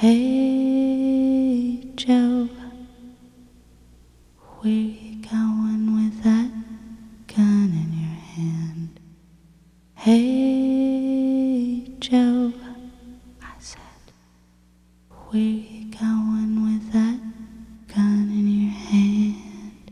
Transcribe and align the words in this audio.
Hey 0.00 1.92
Joe, 1.94 2.48
where 4.60 4.72
you 4.72 5.20
going 5.20 5.94
with 5.94 6.22
that 6.24 6.50
gun 7.26 7.70
in 7.82 7.92
your 8.00 8.18
hand? 8.32 8.98
Hey 9.96 11.82
Joe, 11.98 12.54
I 13.42 13.52
said, 13.58 13.78
where 15.28 15.38
you 15.42 15.90
going 15.90 16.62
with 16.64 16.92
that 16.94 17.20
gun 17.94 18.30
in 18.32 18.48
your 18.48 18.70
hand? 18.70 19.90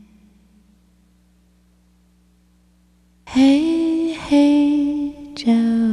Hey, 3.27 4.12
hey 4.12 5.34
Joe. 5.34 5.88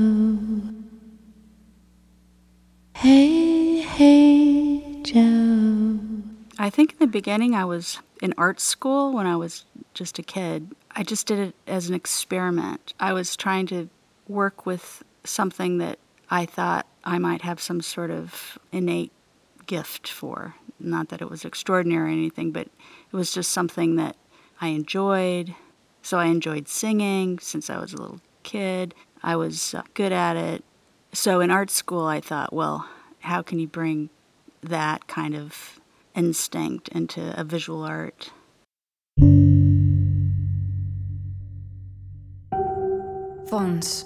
I 6.65 6.71
think 6.71 6.93
in 6.93 6.97
the 6.97 7.05
beginning 7.05 7.53
I 7.53 7.63
was 7.63 7.99
in 8.23 8.33
art 8.39 8.59
school 8.59 9.13
when 9.13 9.27
I 9.27 9.35
was 9.35 9.65
just 9.93 10.17
a 10.17 10.23
kid. 10.23 10.71
I 10.89 11.03
just 11.03 11.27
did 11.27 11.37
it 11.37 11.55
as 11.67 11.87
an 11.87 11.93
experiment. 11.93 12.95
I 12.99 13.13
was 13.13 13.35
trying 13.35 13.67
to 13.67 13.87
work 14.27 14.65
with 14.65 15.03
something 15.23 15.77
that 15.77 15.99
I 16.31 16.47
thought 16.47 16.87
I 17.03 17.19
might 17.19 17.43
have 17.43 17.61
some 17.61 17.81
sort 17.81 18.09
of 18.09 18.57
innate 18.71 19.11
gift 19.67 20.07
for. 20.07 20.55
Not 20.79 21.09
that 21.09 21.21
it 21.21 21.29
was 21.29 21.45
extraordinary 21.45 22.09
or 22.09 22.11
anything, 22.11 22.49
but 22.49 22.65
it 22.65 23.15
was 23.15 23.31
just 23.31 23.51
something 23.51 23.97
that 23.97 24.15
I 24.59 24.69
enjoyed. 24.69 25.53
So 26.01 26.17
I 26.17 26.25
enjoyed 26.25 26.67
singing 26.67 27.37
since 27.37 27.69
I 27.69 27.77
was 27.77 27.93
a 27.93 27.97
little 27.97 28.21
kid. 28.41 28.95
I 29.21 29.35
was 29.35 29.75
uh, 29.75 29.83
good 29.93 30.11
at 30.11 30.35
it. 30.35 30.63
So 31.13 31.41
in 31.41 31.51
art 31.51 31.69
school, 31.69 32.07
I 32.07 32.21
thought, 32.21 32.51
well, 32.51 32.89
how 33.19 33.43
can 33.43 33.59
you 33.59 33.67
bring 33.67 34.09
that 34.63 35.05
kind 35.05 35.35
of 35.35 35.74
instinct 36.15 36.89
into 36.89 37.39
a 37.39 37.43
visual 37.43 37.83
art? 37.83 38.31
Fons. 43.49 44.05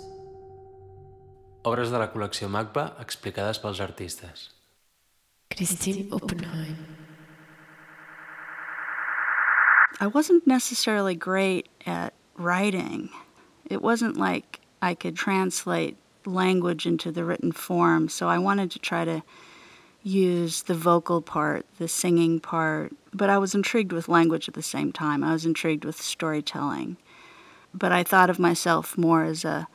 Obres 1.65 1.91
de 1.91 1.99
la 1.99 2.07
col·lecció 2.11 2.49
MACBA 2.51 2.99
explicades 3.01 3.59
pels 3.59 3.79
artistes. 3.79 4.49
Kristin 5.49 6.11
Oppenheim. 6.11 6.77
I 9.99 10.07
wasn't 10.07 10.47
necessarily 10.47 11.15
great 11.15 11.67
at 11.85 12.13
writing. 12.37 13.09
It 13.65 13.81
wasn't 13.81 14.17
like 14.17 14.61
I 14.81 14.93
could 14.93 15.15
translate 15.15 15.97
language 16.25 16.85
into 16.85 17.11
the 17.11 17.25
written 17.25 17.51
form, 17.51 18.07
so 18.07 18.29
I 18.29 18.37
wanted 18.37 18.71
to 18.71 18.79
try 18.79 19.03
to 19.03 19.23
use 20.03 20.63
the 20.63 20.75
vocal 20.75 21.21
part, 21.21 21.65
the 21.77 21.87
singing 21.87 22.39
part, 22.39 22.93
but 23.13 23.29
I 23.29 23.37
was 23.37 23.55
intrigued 23.55 23.91
with 23.91 24.07
language 24.07 24.47
at 24.47 24.53
the 24.53 24.61
same 24.61 24.91
time. 24.91 25.23
I 25.23 25.33
was 25.33 25.45
intrigued 25.45 25.85
with 25.85 26.01
storytelling. 26.01 26.97
But 27.73 27.91
I 27.91 28.03
thought 28.03 28.29
of 28.29 28.39
myself 28.39 28.97
more 28.97 29.23
as 29.23 29.45
a 29.45 29.67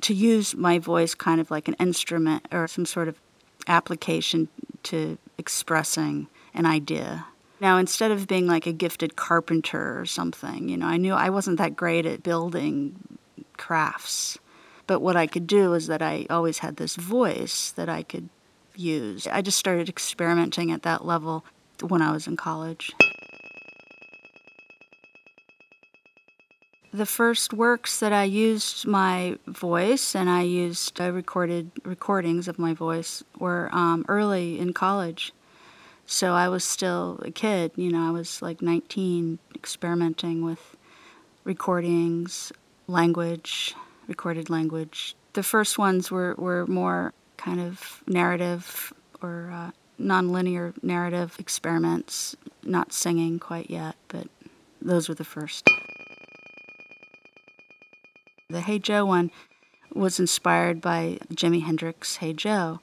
to 0.00 0.14
use 0.14 0.54
my 0.54 0.78
voice 0.78 1.14
kind 1.14 1.40
of 1.40 1.50
like 1.50 1.68
an 1.68 1.76
instrument 1.78 2.46
or 2.52 2.66
some 2.66 2.84
sort 2.84 3.08
of 3.08 3.20
application 3.68 4.48
to 4.82 5.16
expressing 5.38 6.26
an 6.54 6.66
idea. 6.66 7.26
Now, 7.60 7.78
instead 7.78 8.10
of 8.10 8.26
being 8.26 8.46
like 8.46 8.66
a 8.66 8.72
gifted 8.72 9.16
carpenter 9.16 9.98
or 9.98 10.04
something, 10.04 10.68
you 10.68 10.76
know, 10.76 10.86
I 10.86 10.96
knew 10.96 11.14
I 11.14 11.30
wasn't 11.30 11.58
that 11.58 11.76
great 11.76 12.04
at 12.04 12.22
building 12.22 13.18
crafts. 13.56 14.38
But 14.86 15.00
what 15.00 15.16
I 15.16 15.26
could 15.26 15.46
do 15.46 15.72
is 15.74 15.86
that 15.86 16.02
I 16.02 16.26
always 16.30 16.58
had 16.58 16.76
this 16.76 16.96
voice 16.96 17.72
that 17.72 17.88
I 17.88 18.02
could 18.02 18.28
use. 18.78 19.26
I 19.26 19.42
just 19.42 19.58
started 19.58 19.88
experimenting 19.88 20.70
at 20.72 20.82
that 20.82 21.04
level 21.04 21.44
when 21.80 22.02
I 22.02 22.12
was 22.12 22.26
in 22.26 22.36
college. 22.36 22.92
The 26.92 27.06
first 27.06 27.52
works 27.52 28.00
that 28.00 28.12
I 28.12 28.24
used 28.24 28.86
my 28.86 29.36
voice 29.46 30.14
and 30.14 30.30
I 30.30 30.42
used 30.42 30.98
I 30.98 31.08
recorded 31.08 31.70
recordings 31.84 32.48
of 32.48 32.58
my 32.58 32.72
voice 32.72 33.22
were 33.38 33.68
um, 33.72 34.06
early 34.08 34.58
in 34.58 34.72
college. 34.72 35.32
So 36.06 36.32
I 36.32 36.48
was 36.48 36.64
still 36.64 37.20
a 37.22 37.30
kid, 37.30 37.72
you 37.76 37.90
know, 37.90 38.08
I 38.08 38.12
was 38.12 38.40
like 38.40 38.62
19, 38.62 39.40
experimenting 39.54 40.44
with 40.44 40.76
recordings, 41.44 42.52
language, 42.86 43.74
recorded 44.06 44.48
language. 44.48 45.16
The 45.32 45.42
first 45.42 45.78
ones 45.78 46.10
were, 46.10 46.34
were 46.38 46.66
more 46.66 47.12
kind 47.36 47.60
of 47.60 48.02
narrative 48.06 48.92
or 49.22 49.50
uh, 49.52 49.70
nonlinear 50.00 50.72
narrative 50.82 51.36
experiments, 51.38 52.36
not 52.62 52.92
singing 52.92 53.38
quite 53.38 53.70
yet, 53.70 53.96
but 54.08 54.28
those 54.80 55.08
were 55.08 55.14
the 55.14 55.24
first. 55.24 55.68
The 58.48 58.60
Hey 58.60 58.78
Joe 58.78 59.04
one 59.04 59.30
was 59.94 60.20
inspired 60.20 60.80
by 60.80 61.18
Jimi 61.32 61.62
Hendrix' 61.62 62.16
Hey 62.16 62.32
Joe. 62.32 62.80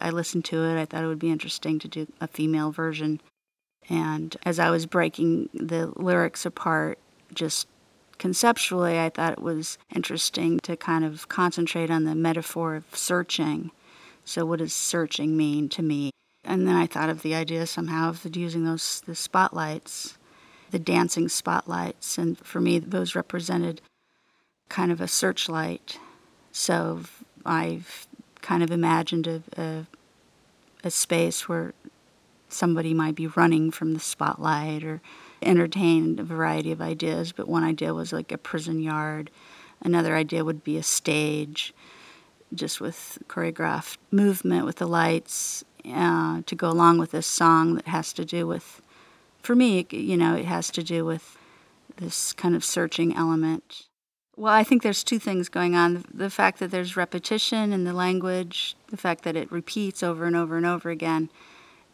I 0.00 0.10
listened 0.10 0.44
to 0.46 0.64
it, 0.64 0.80
I 0.80 0.84
thought 0.84 1.04
it 1.04 1.08
would 1.08 1.18
be 1.18 1.30
interesting 1.30 1.78
to 1.80 1.88
do 1.88 2.06
a 2.20 2.28
female 2.28 2.70
version. 2.70 3.20
And 3.88 4.36
as 4.44 4.58
I 4.58 4.70
was 4.70 4.86
breaking 4.86 5.48
the 5.54 5.92
lyrics 5.96 6.44
apart, 6.44 6.98
just 7.32 7.66
conceptually, 8.18 8.98
I 8.98 9.08
thought 9.08 9.32
it 9.32 9.42
was 9.42 9.78
interesting 9.94 10.60
to 10.60 10.76
kind 10.76 11.04
of 11.04 11.28
concentrate 11.28 11.90
on 11.90 12.04
the 12.04 12.14
metaphor 12.14 12.74
of 12.74 12.84
searching. 12.92 13.70
So, 14.28 14.44
what 14.44 14.58
does 14.58 14.74
searching 14.74 15.38
mean 15.38 15.70
to 15.70 15.82
me? 15.82 16.10
And 16.44 16.68
then 16.68 16.76
I 16.76 16.86
thought 16.86 17.08
of 17.08 17.22
the 17.22 17.34
idea 17.34 17.66
somehow 17.66 18.10
of 18.10 18.36
using 18.36 18.62
those 18.62 19.00
the 19.06 19.14
spotlights, 19.14 20.18
the 20.70 20.78
dancing 20.78 21.30
spotlights, 21.30 22.18
and 22.18 22.38
for 22.40 22.60
me, 22.60 22.78
those 22.78 23.14
represented 23.14 23.80
kind 24.68 24.92
of 24.92 25.00
a 25.00 25.08
searchlight. 25.08 25.98
So 26.52 27.04
I've 27.46 28.06
kind 28.42 28.62
of 28.62 28.70
imagined 28.70 29.26
a, 29.26 29.42
a, 29.56 29.86
a 30.84 30.90
space 30.90 31.48
where 31.48 31.72
somebody 32.50 32.92
might 32.92 33.14
be 33.14 33.28
running 33.28 33.70
from 33.70 33.94
the 33.94 34.00
spotlight 34.00 34.84
or 34.84 35.00
entertained 35.40 36.20
a 36.20 36.24
variety 36.24 36.70
of 36.70 36.82
ideas, 36.82 37.32
but 37.32 37.48
one 37.48 37.64
idea 37.64 37.94
was 37.94 38.12
like 38.12 38.30
a 38.30 38.36
prison 38.36 38.78
yard. 38.82 39.30
Another 39.80 40.14
idea 40.14 40.44
would 40.44 40.62
be 40.62 40.76
a 40.76 40.82
stage, 40.82 41.72
just 42.54 42.80
with 42.80 43.18
choreographed 43.28 43.98
movement 44.10 44.64
with 44.64 44.76
the 44.76 44.86
lights 44.86 45.64
uh, 45.86 46.42
to 46.46 46.54
go 46.54 46.68
along 46.68 46.98
with 46.98 47.10
this 47.10 47.26
song 47.26 47.74
that 47.74 47.86
has 47.88 48.12
to 48.14 48.24
do 48.24 48.46
with, 48.46 48.80
for 49.42 49.54
me, 49.54 49.86
you 49.90 50.16
know, 50.16 50.34
it 50.34 50.44
has 50.44 50.70
to 50.70 50.82
do 50.82 51.04
with 51.04 51.36
this 51.96 52.32
kind 52.32 52.54
of 52.54 52.64
searching 52.64 53.14
element. 53.14 53.86
Well, 54.36 54.54
I 54.54 54.62
think 54.62 54.82
there's 54.82 55.02
two 55.02 55.18
things 55.18 55.48
going 55.48 55.74
on. 55.74 56.04
The 56.14 56.30
fact 56.30 56.60
that 56.60 56.70
there's 56.70 56.96
repetition 56.96 57.72
in 57.72 57.84
the 57.84 57.92
language, 57.92 58.76
the 58.88 58.96
fact 58.96 59.24
that 59.24 59.36
it 59.36 59.50
repeats 59.50 60.02
over 60.02 60.26
and 60.26 60.36
over 60.36 60.56
and 60.56 60.64
over 60.64 60.90
again, 60.90 61.28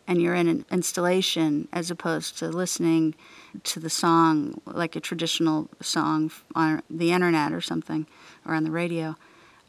and 0.06 0.20
you're 0.20 0.34
in 0.34 0.48
an 0.48 0.66
installation 0.70 1.68
as 1.72 1.90
opposed 1.90 2.36
to 2.38 2.48
listening 2.48 3.14
to 3.62 3.80
the 3.80 3.88
song 3.88 4.60
like 4.66 4.94
a 4.94 5.00
traditional 5.00 5.70
song 5.80 6.30
on 6.54 6.82
the 6.90 7.12
internet 7.12 7.52
or 7.52 7.62
something 7.62 8.06
or 8.46 8.54
on 8.54 8.64
the 8.64 8.70
radio. 8.70 9.16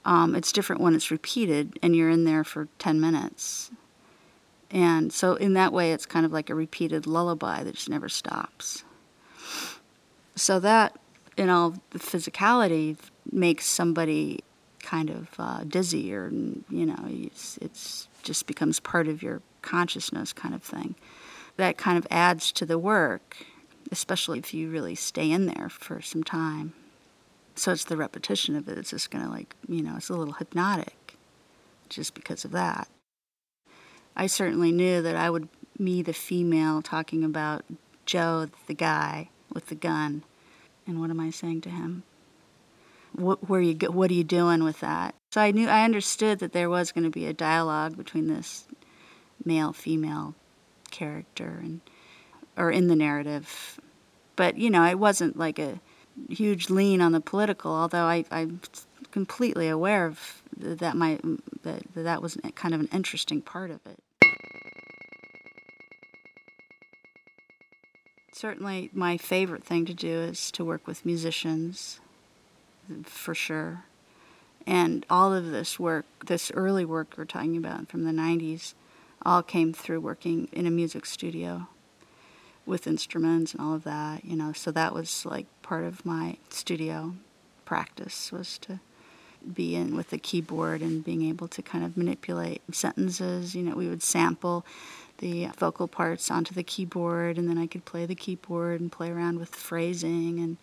Um, 0.06 0.36
it's 0.36 0.52
different 0.52 0.82
when 0.82 0.94
it's 0.94 1.10
repeated 1.12 1.80
and 1.82 1.96
you're 1.96 2.10
in 2.10 2.24
there 2.24 2.44
for 2.44 2.68
10 2.78 3.02
minutes. 3.02 3.72
And 4.72 5.12
so, 5.12 5.36
in 5.36 5.54
that 5.54 5.74
way, 5.74 5.94
it's 5.94 6.06
kind 6.06 6.26
of 6.26 6.32
like 6.32 6.50
a 6.50 6.56
repeated 6.56 7.08
lullaby 7.08 7.64
that 7.64 7.76
just 7.76 7.90
never 7.90 8.10
stops. 8.10 8.84
So, 10.36 10.60
that 10.60 10.98
in 11.38 11.50
all 11.50 11.76
the 11.92 12.00
physicality 12.00 12.98
makes 13.32 13.66
somebody 13.66 14.44
kind 14.82 15.10
of 15.10 15.30
uh, 15.40 15.64
dizzy 15.64 16.14
or, 16.14 16.30
you 16.30 16.86
know, 16.86 17.00
it's, 17.08 17.58
it's 17.62 18.08
just 18.22 18.48
becomes 18.48 18.80
part 18.80 19.08
of 19.08 19.24
your 19.24 19.42
consciousness 19.62 20.34
kind 20.34 20.54
of 20.54 20.62
thing. 20.62 20.96
That 21.58 21.78
kind 21.78 21.98
of 21.98 22.06
adds 22.12 22.52
to 22.54 22.66
the 22.66 22.78
work, 22.78 23.38
especially 23.92 24.40
if 24.40 24.54
you 24.54 24.70
really 24.70 24.96
stay 24.96 25.32
in 25.32 25.48
there 25.48 25.70
for 25.70 26.02
some 26.02 26.24
time. 26.24 26.74
So 27.56 27.72
it's 27.72 27.86
the 27.86 27.98
repetition 27.98 28.56
of 28.56 28.68
it. 28.68 28.78
It's 28.78 28.90
just 28.90 29.12
going 29.12 29.24
to, 29.24 29.32
like, 29.32 29.56
you 29.68 29.82
know, 29.82 29.96
it's 29.96 30.10
a 30.10 30.14
little 30.14 30.34
hypnotic 30.34 31.18
just 31.90 32.14
because 32.14 32.46
of 32.46 32.52
that. 32.52 32.88
I 34.16 34.28
certainly 34.28 34.72
knew 34.72 35.02
that 35.02 35.16
I 35.16 35.30
would 35.30 35.48
be 35.82 36.02
the 36.02 36.14
female 36.14 36.82
talking 36.82 37.24
about 37.24 37.64
Joe, 38.06 38.48
the 38.68 38.74
guy 38.74 39.30
with 39.54 39.68
the 39.68 39.76
gun. 39.76 40.24
And 40.86 41.00
what 41.00 41.10
am 41.10 41.20
I 41.20 41.32
saying 41.32 41.62
to 41.62 41.70
him? 41.70 42.04
What, 43.14 43.50
where 43.50 43.62
you, 43.62 43.76
what 43.90 44.12
are 44.12 44.16
you 44.16 44.24
doing 44.24 44.64
with 44.64 44.82
that? 44.82 45.16
So 45.32 45.42
I 45.42 45.52
knew, 45.52 45.68
I 45.68 45.84
understood 45.84 46.40
that 46.40 46.54
there 46.54 46.70
was 46.70 46.92
going 46.92 47.06
to 47.06 47.10
be 47.10 47.26
a 47.26 47.34
dialogue 47.34 47.98
between 47.98 48.28
this 48.28 48.66
male 49.44 49.74
female 49.74 50.36
character 50.92 51.60
and 51.62 51.82
or 52.58 52.72
in 52.72 52.88
the 52.88 52.96
narrative. 52.96 53.80
But 54.36 54.58
you 54.58 54.70
know, 54.70 54.86
it 54.86 55.00
wasn't 55.00 55.38
like 55.38 55.60
a 55.60 55.80
huge 56.30 56.70
lean 56.70 57.02
on 57.02 57.12
the 57.12 57.22
political, 57.22 57.72
although 57.72 58.06
I, 58.06 58.26
I'm 58.32 58.62
completely 59.12 59.68
aware 59.68 60.06
of 60.06 60.42
that 60.58 60.96
my 60.96 61.20
that 61.64 61.84
that 61.96 62.22
was 62.22 62.38
kind 62.56 62.74
of 62.74 62.80
an 62.80 62.90
interesting 62.94 63.42
part 63.42 63.72
of 63.72 63.80
it. 63.86 64.00
Certainly, 68.34 68.90
my 68.94 69.18
favorite 69.18 69.64
thing 69.64 69.86
to 69.86 69.94
do 69.94 70.20
is 70.20 70.52
to 70.52 70.66
work 70.66 70.88
with 70.88 71.06
musicians, 71.06 72.02
for 73.04 73.34
sure. 73.34 73.86
And 74.68 75.06
all 75.10 75.34
of 75.34 75.52
this 75.52 75.80
work, 75.80 76.06
this 76.26 76.52
early 76.52 76.84
work 76.84 77.14
we're 77.18 77.26
talking 77.26 77.56
about 77.56 77.88
from 77.88 78.04
the 78.04 78.12
90s, 78.12 78.74
all 79.26 79.42
came 79.42 79.72
through 79.74 80.02
working 80.02 80.50
in 80.52 80.68
a 80.68 80.72
music 80.72 81.06
studio 81.06 81.68
with 82.66 82.88
instruments 82.88 83.54
and 83.54 83.62
all 83.62 83.74
of 83.74 83.84
that, 83.84 84.26
you 84.26 84.36
know. 84.36 84.54
So 84.54 84.72
that 84.72 84.94
was 84.94 85.26
like 85.26 85.46
part 85.62 85.84
of 85.86 86.06
my 86.06 86.38
studio 86.50 87.16
practice 87.66 88.32
was 88.32 88.58
to 88.60 88.80
be 89.54 89.76
in 89.76 89.96
with 89.96 90.10
the 90.10 90.18
keyboard 90.18 90.82
and 90.82 91.04
being 91.04 91.24
able 91.24 91.48
to 91.48 91.62
kind 91.62 91.84
of 91.84 91.98
manipulate 91.98 92.62
sentences. 92.72 93.56
You 93.56 93.64
know, 93.64 93.76
we 93.76 93.88
would 93.88 94.04
sample 94.04 94.66
the 95.20 95.48
vocal 95.58 95.88
parts 95.88 96.30
onto 96.30 96.54
the 96.54 96.64
keyboard, 96.64 97.38
and 97.38 97.48
then 97.50 97.58
I 97.58 97.68
could 97.68 97.86
play 97.86 98.06
the 98.06 98.16
keyboard 98.16 98.82
and 98.82 98.92
play 98.92 99.12
around 99.12 99.40
with 99.40 99.50
phrasing 99.50 100.40
and 100.40 100.58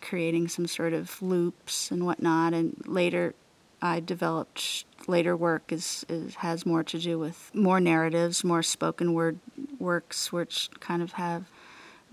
creating 0.00 0.48
some 0.48 0.66
sort 0.66 0.92
of 0.92 1.20
loops 1.22 1.90
and 1.90 2.04
whatnot. 2.04 2.52
And 2.52 2.82
later, 2.86 3.34
I 3.82 4.00
developed 4.00 4.84
later 5.06 5.36
work 5.36 5.72
is, 5.72 6.04
is 6.08 6.36
has 6.36 6.66
more 6.66 6.82
to 6.84 6.98
do 6.98 7.18
with 7.18 7.50
more 7.54 7.80
narratives, 7.80 8.44
more 8.44 8.62
spoken 8.62 9.14
word 9.14 9.38
works, 9.78 10.32
which 10.32 10.68
kind 10.80 11.02
of 11.02 11.12
have 11.12 11.50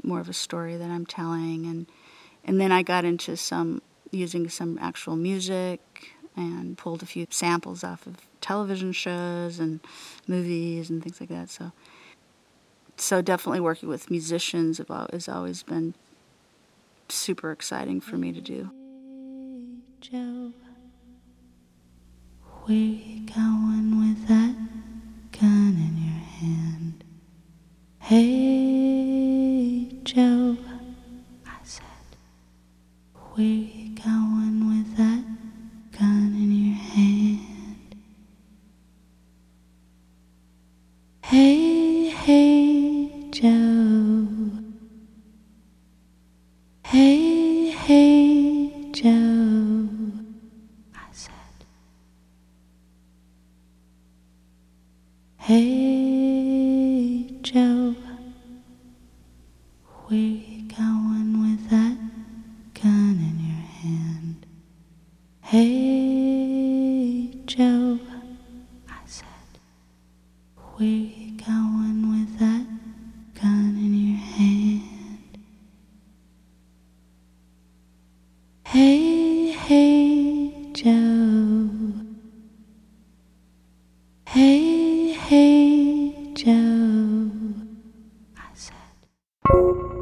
more 0.03 0.19
of 0.19 0.29
a 0.29 0.33
story 0.33 0.77
that 0.77 0.89
I'm 0.89 1.05
telling, 1.05 1.65
and 1.65 1.87
and 2.45 2.61
then 2.61 2.71
I 2.71 2.83
got 2.83 3.03
into 3.03 3.35
some 3.35 3.81
using 4.11 4.47
some 4.49 4.77
actual 4.81 5.15
music 5.15 6.13
and 6.35 6.77
pulled 6.77 7.03
a 7.03 7.05
few 7.05 7.27
samples 7.29 7.83
off 7.83 8.05
of 8.07 8.17
television 8.39 8.91
shows 8.91 9.59
and 9.59 9.79
movies 10.27 10.89
and 10.89 11.03
things 11.03 11.19
like 11.19 11.29
that. 11.29 11.49
So, 11.49 11.71
so 12.95 13.21
definitely 13.21 13.59
working 13.59 13.89
with 13.89 14.11
musicians 14.11 14.79
has 15.11 15.27
always 15.27 15.63
been 15.63 15.95
super 17.09 17.51
exciting 17.51 17.99
for 17.99 18.17
me 18.17 18.31
to 18.31 18.41
do. 18.41 18.69
Joe, 19.99 20.53
where 22.67 22.75
you 22.75 23.25
going 23.33 23.97
with 23.97 24.27
that 24.27 24.53
gun 25.39 25.73
in 25.77 25.97
your 26.03 26.21
hand? 26.37 27.03
Hey, 28.01 29.87
Joe, 30.03 30.46
Hey, 57.57 58.06
you 89.49 89.96